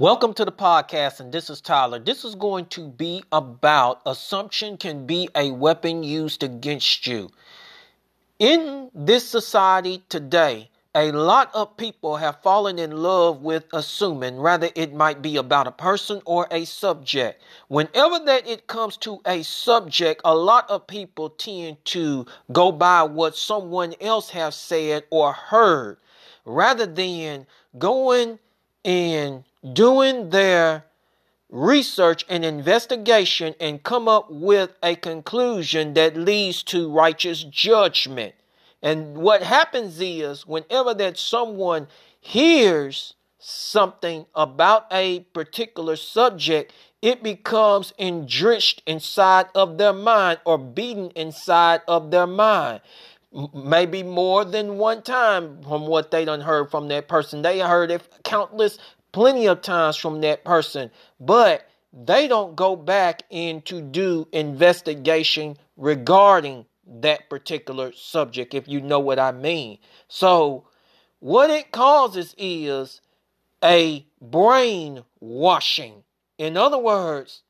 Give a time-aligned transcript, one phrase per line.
[0.00, 1.98] Welcome to the podcast, and this is Tyler.
[1.98, 7.30] This is going to be about assumption can be a weapon used against you.
[8.38, 14.68] In this society today, a lot of people have fallen in love with assuming, rather
[14.76, 17.42] it might be about a person or a subject.
[17.66, 23.02] Whenever that it comes to a subject, a lot of people tend to go by
[23.02, 25.96] what someone else has said or heard,
[26.44, 28.38] rather than going
[28.88, 29.44] and
[29.74, 30.82] doing their
[31.50, 38.34] research and investigation and come up with a conclusion that leads to righteous judgment.
[38.82, 47.92] And what happens is whenever that someone hears something about a particular subject, it becomes
[47.98, 52.80] enriched inside of their mind or beaten inside of their mind.
[53.52, 57.42] Maybe more than one time from what they done heard from that person.
[57.42, 58.78] They heard it countless
[59.12, 65.56] plenty of times from that person, but they don't go back in to do investigation
[65.76, 69.78] regarding that particular subject, if you know what I mean.
[70.08, 70.66] So,
[71.20, 73.02] what it causes is
[73.62, 76.04] a brain washing.
[76.38, 77.42] In other words,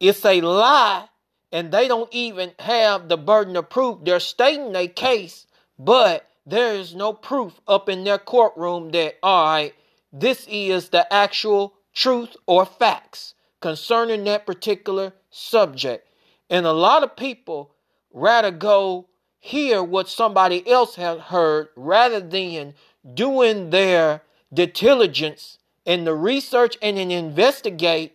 [0.00, 1.08] it's a lie,
[1.54, 4.00] and they don't even have the burden of proof.
[4.02, 5.46] They're stating a case,
[5.78, 9.74] but there is no proof up in their courtroom that, all right,
[10.12, 16.08] this is the actual truth or facts concerning that particular subject.
[16.50, 17.70] And a lot of people
[18.12, 19.06] rather go
[19.38, 22.74] hear what somebody else has heard rather than
[23.14, 28.13] doing their diligence and the research and then investigate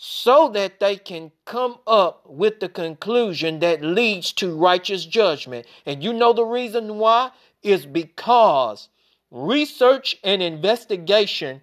[0.00, 5.66] so that they can come up with the conclusion that leads to righteous judgment.
[5.84, 7.32] And you know the reason why?
[7.64, 8.88] Is because
[9.32, 11.62] research and investigation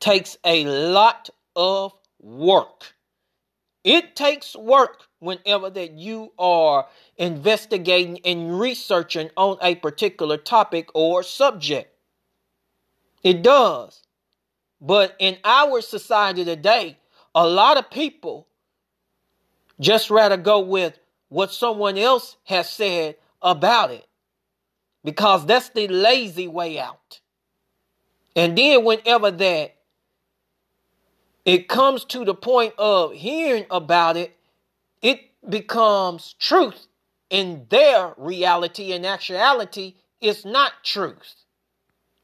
[0.00, 2.94] takes a lot of work.
[3.84, 6.88] It takes work whenever that you are
[7.18, 11.94] investigating and researching on a particular topic or subject.
[13.22, 14.02] It does.
[14.80, 16.96] But in our society today,
[17.36, 18.48] a lot of people
[19.78, 20.98] just rather go with
[21.28, 24.06] what someone else has said about it
[25.04, 27.20] because that's the lazy way out.
[28.34, 29.76] And then, whenever that
[31.44, 34.36] it comes to the point of hearing about it,
[35.02, 36.86] it becomes truth
[37.30, 39.94] in their reality and actuality.
[40.20, 41.44] It's not truth.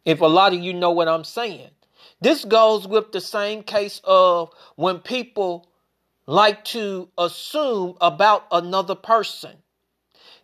[0.04, 1.70] If a lot of you know what I'm saying,
[2.20, 5.68] this goes with the same case of when people
[6.26, 9.56] like to assume about another person.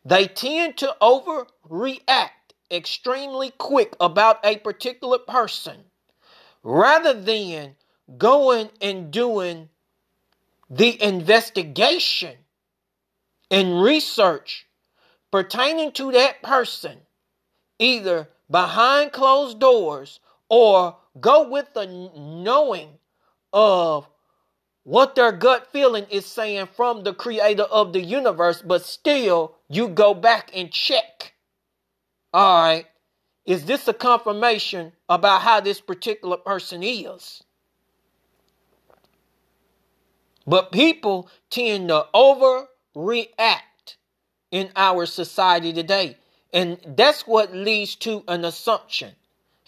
[0.05, 2.31] They tend to overreact
[2.71, 5.85] extremely quick about a particular person
[6.63, 7.77] rather than
[8.17, 9.69] going and doing
[10.71, 12.37] the investigation
[13.51, 14.67] and research
[15.31, 16.99] pertaining to that person,
[17.79, 22.89] either behind closed doors or go with the knowing
[23.53, 24.09] of
[24.85, 29.89] what their gut feeling is saying from the creator of the universe, but still you
[29.89, 31.35] go back and check.
[32.33, 32.87] All right,
[33.45, 37.43] is this a confirmation about how this particular person is?
[40.47, 43.61] But people tend to overreact
[44.51, 46.17] in our society today.
[46.53, 49.13] And that's what leads to an assumption.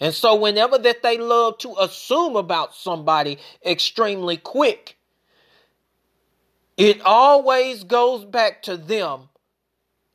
[0.01, 4.97] And so whenever that they love to assume about somebody extremely quick,
[6.77, 9.29] it always goes back to them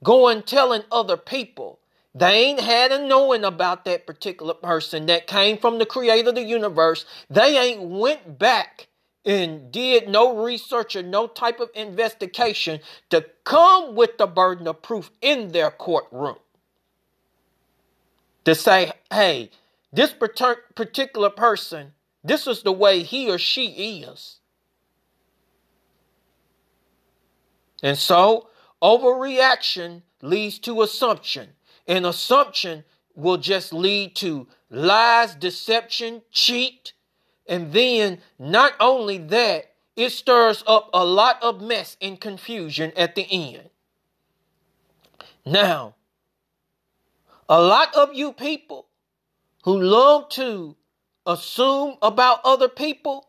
[0.04, 1.80] going telling other people.
[2.14, 6.36] They ain't had a knowing about that particular person that came from the creator of
[6.36, 7.06] the universe.
[7.30, 8.88] They ain't went back
[9.24, 12.80] and did no research or no type of investigation
[13.10, 16.36] to come with the burden of proof in their courtroom
[18.44, 19.50] to say, hey,
[19.96, 24.40] this particular person, this is the way he or she is.
[27.82, 28.48] And so,
[28.82, 31.50] overreaction leads to assumption,
[31.86, 32.84] and assumption
[33.14, 36.92] will just lead to lies, deception, cheat,
[37.48, 43.14] and then not only that, it stirs up a lot of mess and confusion at
[43.14, 43.70] the end.
[45.46, 45.94] Now,
[47.48, 48.85] a lot of you people
[49.66, 50.76] who love to
[51.26, 53.28] assume about other people,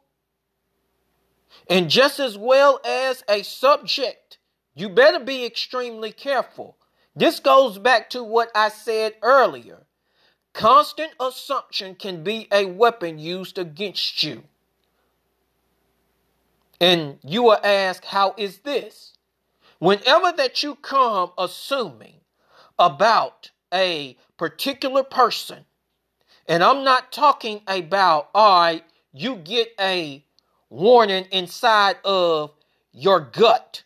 [1.70, 4.38] and just as well as a subject,
[4.76, 6.78] you better be extremely careful.
[7.16, 9.88] This goes back to what I said earlier.
[10.58, 14.44] constant assumption can be a weapon used against you.
[16.82, 19.14] And you will ask, how is this?
[19.78, 22.22] Whenever that you come assuming
[22.80, 25.66] about a particular person,
[26.48, 28.84] and I'm not talking about, all right,
[29.14, 30.24] you get a
[30.70, 32.52] warning inside of
[32.92, 33.84] your gut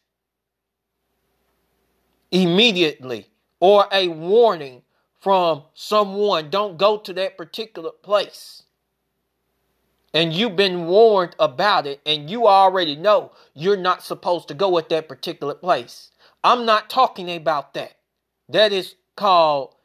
[2.32, 3.28] immediately,
[3.60, 4.82] or a warning
[5.20, 8.64] from someone, don't go to that particular place.
[10.14, 14.78] And you've been warned about it, and you already know you're not supposed to go
[14.78, 16.12] at that particular place.
[16.44, 17.94] I'm not talking about that.
[18.50, 19.76] That is called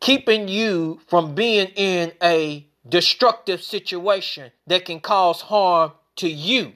[0.00, 6.72] keeping you from being in a destructive situation that can cause harm to you.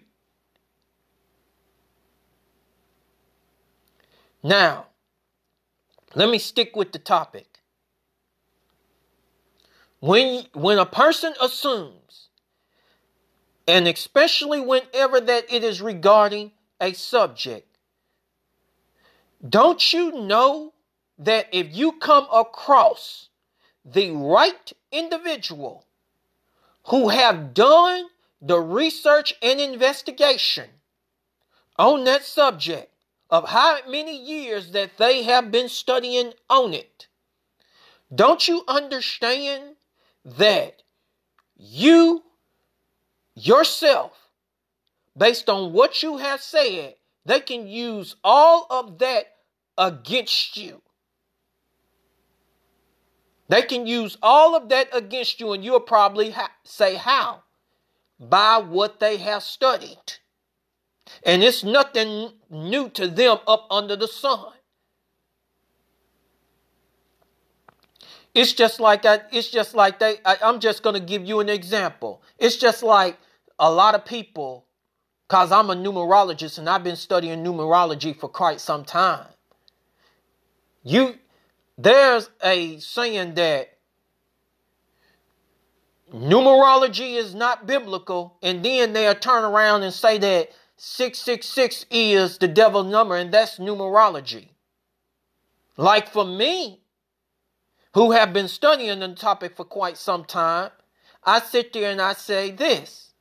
[4.42, 4.86] Now,
[6.14, 7.46] let me stick with the topic.
[10.00, 12.28] When when a person assumes
[13.66, 17.78] and especially whenever that it is regarding a subject
[19.46, 20.72] don't you know
[21.18, 23.28] that if you come across
[23.84, 25.84] the right individual
[26.86, 28.06] who have done
[28.40, 30.68] the research and investigation
[31.76, 32.92] on that subject
[33.30, 37.08] of how many years that they have been studying on it.
[38.14, 39.76] Don't you understand
[40.24, 40.82] that
[41.56, 42.22] you
[43.34, 44.12] yourself,
[45.16, 46.94] based on what you have said,
[47.26, 49.26] they can use all of that
[49.76, 50.80] against you?
[53.48, 57.42] They can use all of that against you, and you'll probably ha- say, How?
[58.20, 60.14] By what they have studied.
[61.22, 64.52] And it's nothing new to them up under the sun.
[68.34, 69.28] It's just like that.
[69.32, 70.16] It's just like they.
[70.24, 72.22] I, I'm just going to give you an example.
[72.38, 73.18] It's just like
[73.58, 74.66] a lot of people,
[75.26, 79.26] because I'm a numerologist and I've been studying numerology for quite some time.
[80.84, 81.16] You,
[81.78, 83.78] there's a saying that
[86.12, 92.48] numerology is not biblical, and then they'll turn around and say that 666 is the
[92.48, 94.48] devil number, and that's numerology.
[95.76, 96.80] Like for me,
[97.94, 100.70] who have been studying the topic for quite some time,
[101.24, 103.12] I sit there and I say this.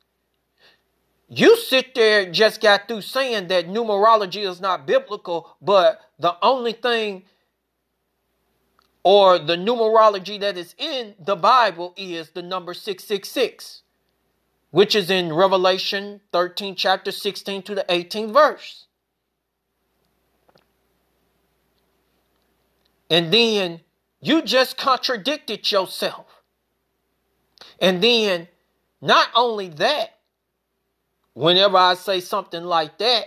[1.28, 6.72] You sit there just got through saying that numerology is not biblical, but the only
[6.72, 7.24] thing
[9.10, 13.80] or the numerology that is in the Bible is the number 666
[14.70, 18.84] which is in Revelation 13, chapter 16 to the 18th verse.
[23.08, 23.80] And then
[24.20, 26.26] you just contradicted yourself.
[27.80, 28.48] And then
[29.00, 30.18] not only that,
[31.32, 33.24] whenever I say something like that,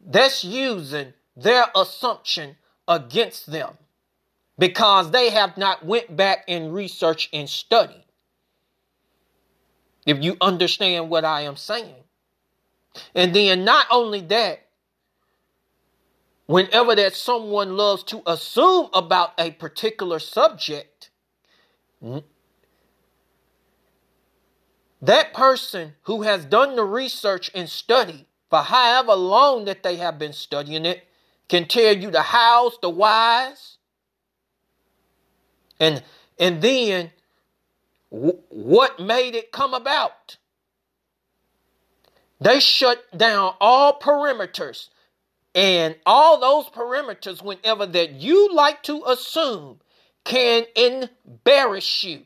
[0.00, 2.54] that's using their assumption
[2.86, 3.76] against them
[4.58, 8.04] because they have not went back and researched and studied
[10.06, 12.04] if you understand what I am saying.
[13.14, 14.66] And then not only that,
[16.46, 21.10] whenever that someone loves to assume about a particular subject,
[25.00, 30.18] that person who has done the research and study for however long that they have
[30.18, 31.04] been studying it
[31.48, 33.78] can tell you the hows, the whys,
[35.82, 36.02] and
[36.38, 37.10] and then
[38.10, 40.36] what made it come about?
[42.40, 44.88] They shut down all perimeters.
[45.54, 49.80] And all those perimeters, whenever that you like to assume,
[50.24, 52.22] can embarrass you.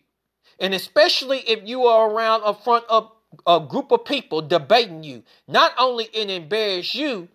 [0.60, 3.10] And especially if you are around a front of
[3.46, 7.28] a group of people debating you, not only it embarrass you,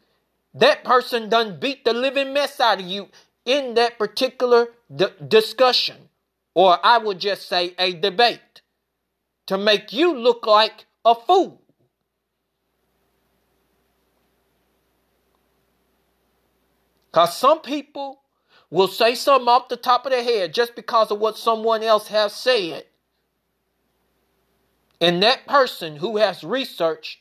[0.54, 3.10] that person done beat the living mess out of you
[3.46, 6.10] in that particular d- discussion
[6.54, 8.62] or I would just say a debate,
[9.48, 11.62] to make you look like a fool.
[17.12, 18.22] Because some people
[18.70, 22.08] will say something off the top of their head just because of what someone else
[22.08, 22.86] has said.
[25.02, 27.20] And that person who has researched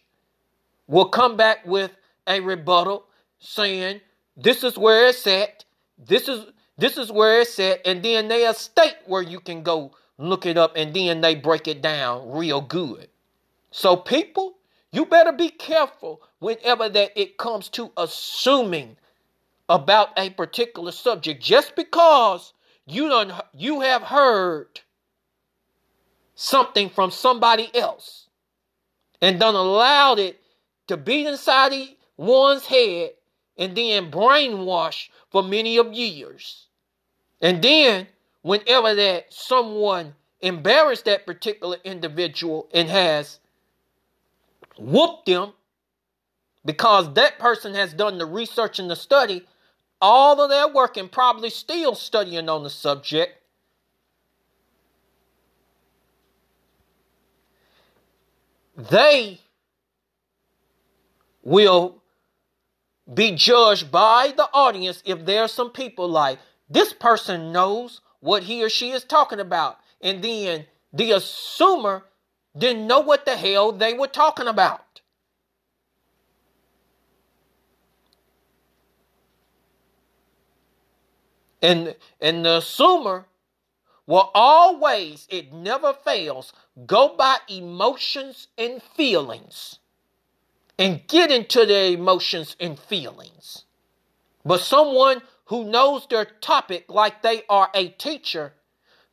[0.86, 1.90] will come back with
[2.26, 3.06] a rebuttal
[3.38, 4.00] saying,
[4.36, 5.64] This is where it's at.
[5.98, 6.44] This is
[6.80, 10.46] this is where it said, and then they a state where you can go look
[10.46, 13.08] it up, and then they break it down real good.
[13.70, 14.56] So people,
[14.92, 18.96] you better be careful whenever that it comes to assuming
[19.68, 21.42] about a particular subject.
[21.42, 22.52] Just because
[22.86, 23.08] you
[23.54, 24.80] you have heard
[26.34, 28.28] something from somebody else
[29.22, 30.40] and done allowed it
[30.88, 31.72] to be inside
[32.16, 33.10] one's head
[33.56, 36.66] and then brainwashed for many of years.
[37.40, 38.06] And then
[38.42, 43.38] whenever that someone embarrassed that particular individual and has
[44.78, 45.52] whooped them
[46.64, 49.46] because that person has done the research and the study,
[50.00, 53.36] all of their work and probably still studying on the subject.
[58.76, 59.40] They
[61.42, 62.02] will
[63.12, 66.38] be judged by the audience if there are some people like
[66.70, 69.78] this person knows what he or she is talking about.
[70.00, 72.02] And then the assumer
[72.56, 75.00] didn't know what the hell they were talking about.
[81.62, 83.24] And, and the assumer
[84.06, 86.52] will always, it never fails,
[86.86, 89.78] go by emotions and feelings
[90.78, 93.64] and get into their emotions and feelings.
[94.44, 98.52] But someone who knows their topic like they are a teacher,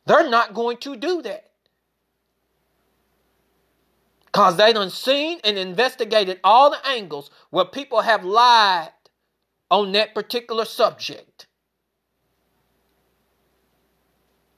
[0.06, 1.50] they're not going to do that.
[4.26, 8.92] Because they done seen and investigated all the angles where people have lied
[9.68, 11.48] on that particular subject.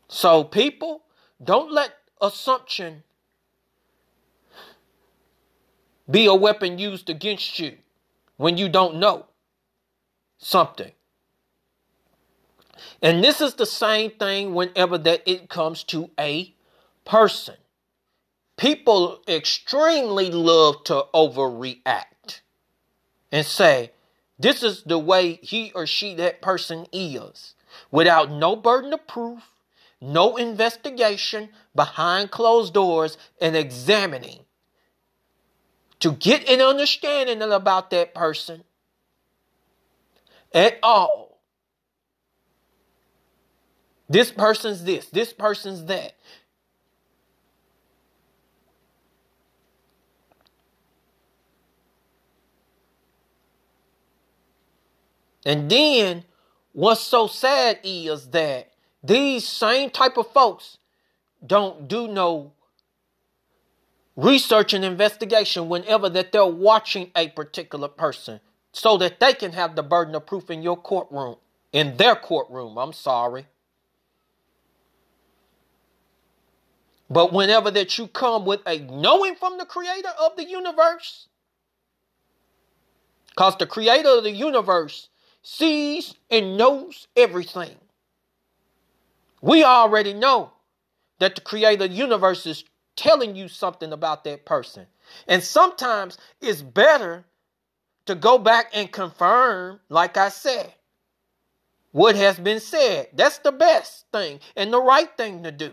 [0.06, 1.04] So, people,
[1.42, 3.04] don't let assumption
[6.10, 7.78] be a weapon used against you
[8.36, 9.28] when you don't know
[10.36, 10.92] something.
[13.02, 16.54] And this is the same thing whenever that it comes to a
[17.04, 17.56] person.
[18.56, 22.40] People extremely love to overreact
[23.32, 23.92] and say,
[24.38, 27.54] this is the way he or she, that person is,
[27.90, 29.42] without no burden of proof,
[30.00, 34.40] no investigation behind closed doors and examining
[36.00, 38.64] to get an understanding about that person
[40.54, 41.29] at all.
[44.10, 46.14] This person's this, this person's that.
[55.46, 56.24] And then
[56.72, 60.78] what's so sad is that these same type of folks
[61.46, 62.52] don't do no
[64.16, 68.40] research and investigation whenever that they're watching a particular person
[68.72, 71.36] so that they can have the burden of proof in your courtroom,
[71.72, 72.76] in their courtroom.
[72.76, 73.46] I'm sorry.
[77.10, 81.26] But whenever that you come with a knowing from the creator of the universe,
[83.30, 85.08] because the creator of the universe
[85.42, 87.74] sees and knows everything.
[89.42, 90.52] We already know
[91.18, 92.64] that the creator of the universe is
[92.96, 94.86] telling you something about that person.
[95.26, 97.24] And sometimes it's better
[98.06, 100.74] to go back and confirm, like I said,
[101.92, 103.08] what has been said.
[103.14, 105.72] That's the best thing and the right thing to do.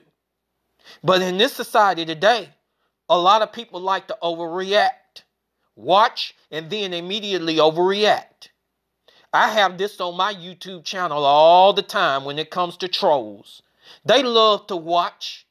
[1.04, 2.50] But in this society today,
[3.10, 5.24] a lot of people like to overreact,
[5.76, 8.50] watch, and then immediately overreact.
[9.34, 13.62] I have this on my YouTube channel all the time when it comes to trolls.
[14.06, 15.46] They love to watch,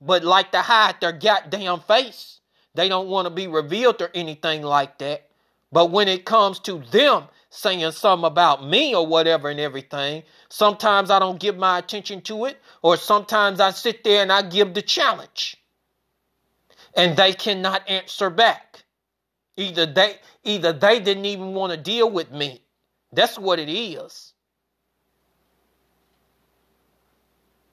[0.00, 2.40] but like to hide their goddamn face.
[2.74, 5.28] They don't want to be revealed or anything like that.
[5.70, 11.10] But when it comes to them saying something about me or whatever and everything, sometimes
[11.10, 14.72] I don't give my attention to it, or sometimes I sit there and I give
[14.72, 15.58] the challenge.
[16.96, 18.84] And they cannot answer back.
[19.58, 22.62] Either they either they didn't even want to deal with me.
[23.12, 24.32] That's what it is.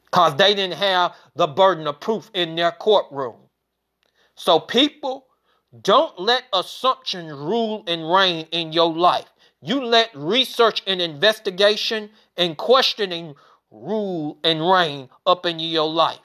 [0.06, 3.38] Because they didn't have the burden of proof in their courtroom.
[4.36, 5.28] So people
[5.82, 9.28] don't let assumption rule and reign in your life.
[9.62, 13.36] You let research and investigation and questioning
[13.72, 16.20] rule and reign up in your life.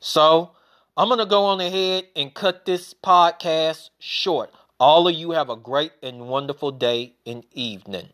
[0.00, 0.52] So,
[0.96, 4.50] I'm going to go on ahead and cut this podcast short.
[4.80, 8.08] All of you have a great and wonderful day and evening.